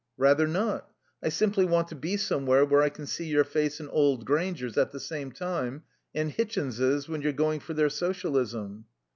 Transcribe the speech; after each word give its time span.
"Rather 0.17 0.47
not. 0.47 0.89
I 1.21 1.29
simply 1.29 1.63
want 1.63 1.87
to 1.89 1.95
be 1.95 2.17
somewhere 2.17 2.65
where 2.65 2.81
I 2.81 2.89
can 2.89 3.05
see 3.05 3.25
your 3.27 3.43
face 3.43 3.79
and 3.79 3.87
old 3.91 4.25
Grainger's 4.25 4.75
at 4.75 4.91
the 4.91 4.99
same 4.99 5.31
time, 5.31 5.83
and 6.15 6.31
Hitchin's, 6.31 7.07
when 7.07 7.21
you're 7.21 7.31
going 7.33 7.59
for 7.59 7.75
their 7.75 7.89
Socialism." 7.91 8.85